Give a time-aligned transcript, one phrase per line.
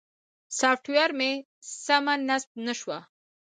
[0.59, 1.31] سافټویر مې
[1.83, 2.97] سمه نصب نه شوه.